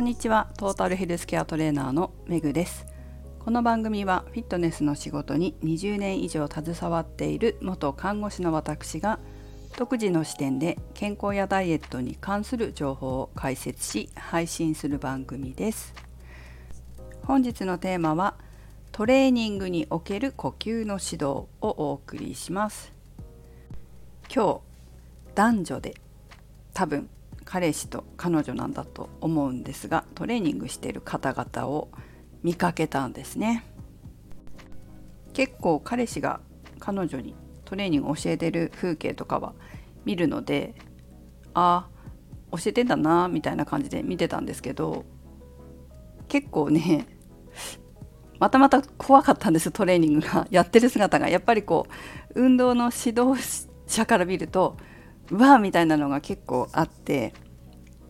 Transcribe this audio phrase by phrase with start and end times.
[0.00, 0.48] こんにちは。
[0.56, 2.86] トータルヘルスケアトレーナーのめぐです。
[3.38, 9.18] この番組はフィットネスの仕事に20年以上携わっている元看護師の私が
[9.76, 15.92] 独自の視点で健康やダイエットに関する情報を解説し配信する番組です。
[17.24, 18.36] 本日のテーマは
[18.92, 22.94] トレーニングにおける呼吸の指導をお送りします。
[24.34, 24.62] 今
[25.26, 25.94] 日男女で
[26.72, 27.10] 多分
[27.50, 31.88] 彼氏と彼女なんだと思うんですがトレーニングしてる方々を
[32.44, 33.64] 見かけたんですね。
[35.32, 36.40] 結構彼氏が
[36.78, 39.54] 彼女にトレーニングを教えてる風景とかは
[40.04, 40.76] 見るので
[41.52, 41.88] あ
[42.52, 45.04] あ教えてんだなみたいな感じで見てたんですけど
[46.28, 47.08] 結構ね
[48.38, 50.46] またまた怖かったんですトレーニングが。
[50.50, 51.28] やってる姿が。
[51.28, 51.88] やっぱりこ
[52.32, 53.42] う運動の指導
[53.88, 54.76] 者から見ると
[55.30, 57.32] わーみたいなのが結構あって、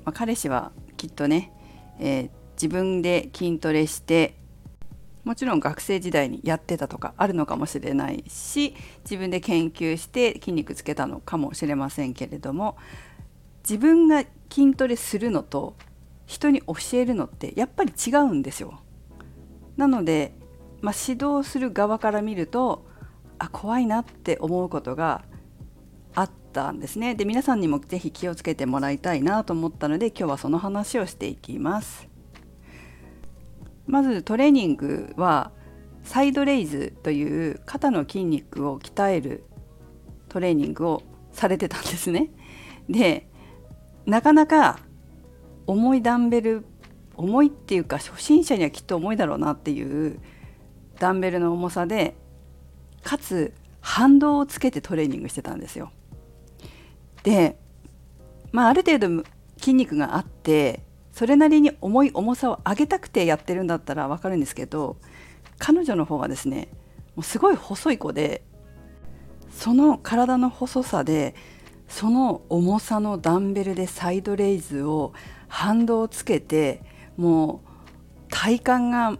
[0.04, 1.52] まあ、彼氏はきっとね、
[1.98, 4.40] えー、自分で筋トレして
[5.24, 12.76] もちろん学生時代にやってたとかあるのかもしれないし自分で研究して筋肉つけたのかもしれませんけれども
[13.62, 15.76] 自分が筋トレするのと
[16.26, 18.80] 人に教えるのってやっぱり違うんですよ。
[19.76, 20.32] なので、
[20.80, 22.86] まあ、指導する側から見ると
[23.38, 25.24] あ怖いなって思うことが
[26.14, 27.14] あったんですね。
[27.14, 32.08] で皆さんにも是非気をつけてもらいたいなと思ったので今日はその話をしていきます。
[33.86, 35.52] まずトレーニングは
[36.02, 39.44] サイドレイズという肩の筋肉を鍛える
[40.28, 42.30] トレーニングをされてたんですね。
[42.88, 43.28] で
[44.06, 44.78] なかなか
[45.66, 46.64] 重いダンベル
[47.14, 50.20] 重いっていうか初心者にはきっと重いだろうなっていう
[50.98, 52.14] ダンベルの重さで
[53.02, 55.90] かつ反動をつけてトレーニングしてたんですよ。
[57.22, 57.58] で、
[58.52, 59.24] まあ、ある程度
[59.58, 60.82] 筋肉があって
[61.12, 64.96] それなりに重い重さを上げたくてやってるんだったら分かるんですけど
[65.58, 66.68] 彼女の方はですね
[67.14, 68.42] もうすごい細い子で
[69.50, 71.34] その体の細さで
[71.88, 75.12] その重さのダンベルでサイドレイズを
[75.48, 76.82] 反動をつけて
[77.16, 77.70] もう
[78.30, 79.18] 体幹が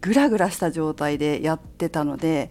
[0.00, 2.50] グラグラした状態でやってたので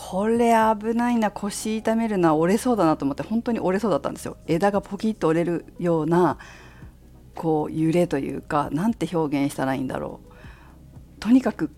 [0.00, 4.36] これ危ないな腰痛めるな折れそうだなと思って本当に折れそうだったんですよ。
[4.46, 6.38] 枝がポキッと折れるような
[7.34, 11.18] こう揺れというかなんて表現したらいいんだろう。
[11.18, 11.70] とにかく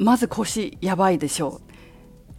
[0.00, 1.70] まず腰やばいでしょう。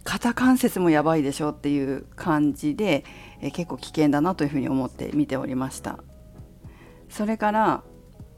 [0.04, 3.02] 肩関節もやばいでしょうっていう感じで
[3.40, 5.98] え結構危険だなというふうに思って見ておりました。
[7.08, 7.82] それから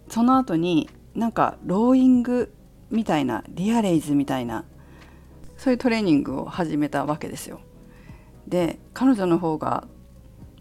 [0.09, 2.55] その後になんかローイング
[2.93, 4.65] みたいなリアレイズみたいな
[5.64, 7.58] そういうトレーニングを始めたわけですよ。
[8.47, 9.88] で彼女の方が、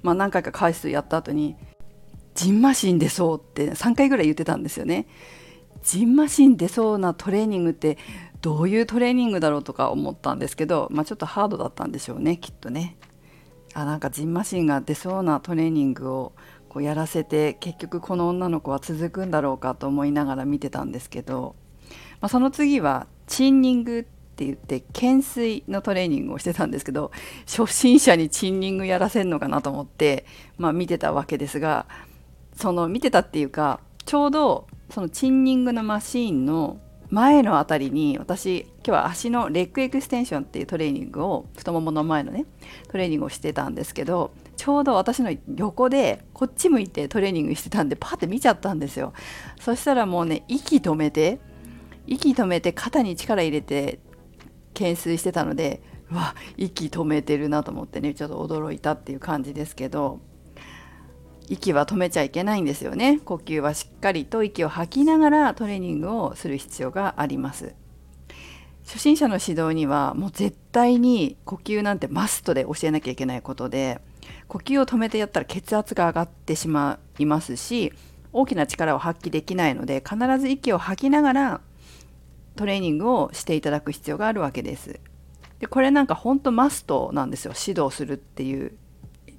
[0.01, 1.57] まあ、何回か回数やった後に
[2.35, 5.07] 「ジンマシン出そう」って3回ぐらい言ってたんですよね。
[5.81, 7.97] ジンマシン出そうなトレーニングって
[8.39, 9.63] どういうトレーニングだろう？
[9.63, 12.95] とか思ったんですけど、まあ、ちょっとハードだったんでしょうねきっとね。
[13.73, 16.31] あなんかジンマシンが出そうなトレーニングを
[16.69, 19.75] こうやらせて結局この女の子は続くんだろうか？
[19.75, 21.57] と思いながら見てたんですけど、
[22.21, 24.03] まあ、その次はチンニングっ
[24.33, 27.11] って言って懸垂のトレーニングをしてたんですけど
[27.45, 30.25] 初心者にチンニングやらせんのかなと思って、
[30.57, 31.85] まあ、見てたわけですが
[32.55, 36.79] その見てたっていうかちょうどそのチンニングのマシーンの
[37.09, 42.45] 前の辺りに私今日は足のレッグエクステンションっていうトレーニングを太ももの前のね
[42.89, 49.13] トレーニングをしてたんですけどちょうど私の横でこっち向いてトレーニングしてたんでパッて見ちゃったんですよ。
[49.59, 51.39] そしたらもうね息止めて
[52.07, 53.99] 息止めて肩に力入れて
[54.73, 60.19] 懸垂してたのでうわ息止めてるなと思ってねちょっと驚いたっていう感じですけど
[61.49, 63.19] 息は止めちゃいけないんですよね。
[63.19, 67.75] 呼吸はしっかりと息を吐きながらトレーニングをする必要があります。
[68.85, 74.01] 初心者の指導にはもう絶対に呼吸なんてマストで教えなきゃいけないことで
[74.47, 77.93] 呼吸を止めてやったら血圧が上がってしまいますし
[78.33, 81.61] 大きな力を発揮できないので必ず息を吐きながら
[82.55, 84.99] トレーニングをしていただく必要があるわけです。
[85.59, 88.73] でこれなんか本当マストなんですよ指導するっていう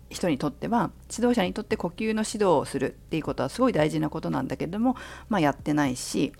[0.09, 4.97] 人にとっては指導者にとって呼吸の指導をするっていうことはすごい大事なことなんだけども、
[5.29, 6.33] まあ、やってないし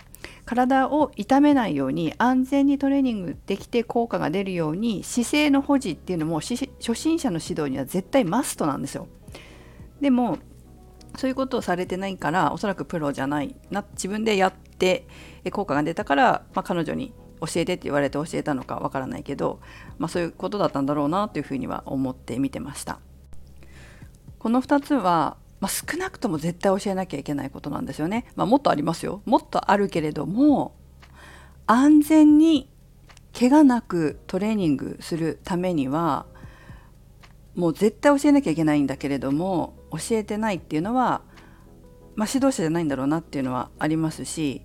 [0.47, 9.09] 体を痛めないように安全にトレーニングできて効果が出るように姿勢の保持っていうのも初心者の指導には絶対マストなんですよ。
[10.01, 10.39] でも
[11.17, 15.07] そういうことをされてないからおそらくプロじゃないな自分でやって
[15.53, 19.61] 効果が出たから、まあ、彼女に教えてって言われて教えたのかわからないけど、
[19.99, 22.99] まあ、そういうことだったんだろうなというふうには思って見てました。
[24.39, 28.27] この2つはまあ、少なくとも絶対教えなきゃいけないことなんですよね。
[28.37, 29.23] まあ、もっとありますよ。
[29.25, 30.75] もっとあるけれども
[31.67, 32.69] 安全に
[33.39, 36.27] 怪我なくトレーニングするためには
[37.55, 41.23] もう絶対教えなきゃいけないんだけれども教えてないっていうのは、
[42.17, 44.63] まあ、指導者じゃないんだろうなっていうのはありますし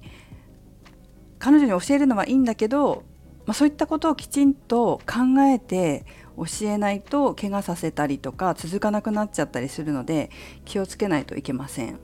[1.40, 3.04] 彼女に教えるのはいいんだけど、
[3.46, 6.06] まあ、そういったことをきちんと考えて
[6.38, 10.30] 教えないと怪我させたりとか続かなくなっちゃったりするので
[10.66, 12.00] 気をつけないといけません。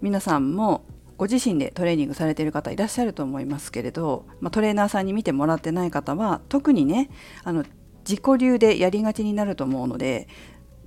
[0.00, 0.84] 皆さんも
[1.16, 7.10] ご自身でトレーニングされている方いらっしゃると思いますけれど、まあ、トレーナーさんに見てもらってない方は特にね
[7.42, 7.64] あの
[8.08, 10.28] 自己流でやりがちになると思うので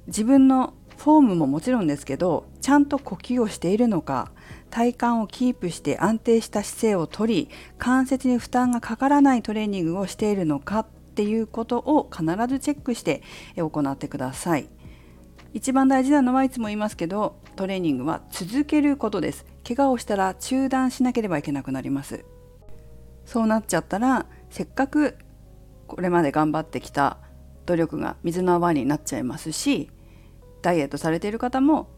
[0.07, 4.31] 自分のフォームももちろんですけどちゃんと呼吸をしているのか
[4.69, 7.49] 体幹をキープして安定した姿勢をとり
[7.79, 13.23] 関節に負担がかからないトレーニングをしているのかっていうことを必ずチェックして
[13.55, 14.69] 行ってください。
[15.53, 19.47] 一番大事なのはいつも言いますけどトレーニングは続けることです。
[19.67, 22.25] 怪我をしたら中断しなければいけなくなります。
[23.25, 25.17] そうなっちゃったらせっかく
[25.87, 27.17] これまで頑張ってきた
[27.65, 29.89] 努力が水の泡になっちゃいますし
[30.61, 31.89] ダイエットされている方も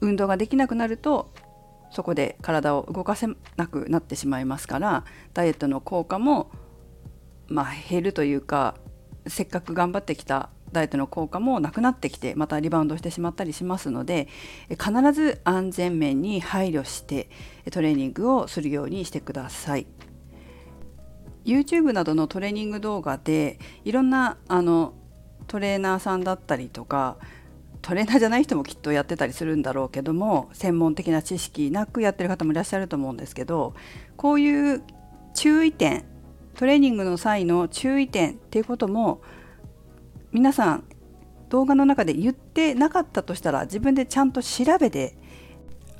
[0.00, 1.32] 運動ができなくなると
[1.90, 5.04] そこで体を動かせなくなってしまいますから
[5.34, 6.50] ダイエットの効果も
[7.48, 8.76] まあ減るというか
[9.26, 14.26] せっかく頑張ってきたダイエットの効果もなくなってきてまたリバウンドしてしまったりしますので
[14.70, 17.28] 必ず安全面に配慮して
[17.70, 19.86] トレーニングをするようにしてください。
[21.44, 24.94] YouTube などのトレーニング動画でいろんなあの
[25.48, 27.16] トレーナーさんだったりとか
[27.82, 33.74] トレーナーじゃない人もきっとやってたりするんだろうけども専門的な知識なくやってる方もいらっしゃると思うんですけど
[34.16, 34.82] こういう
[35.34, 36.04] 注意点
[36.54, 39.20] トレーニングの際の注意点っていうことも
[40.30, 40.84] 皆さん
[41.48, 45.16] 動画の中で言ってなかったとしたら自分でちゃんと調べて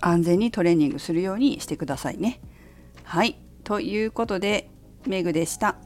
[0.00, 2.40] 安全にトレーニングするようにしてくださいね。
[3.05, 4.70] はいということで
[5.06, 5.76] メグでした。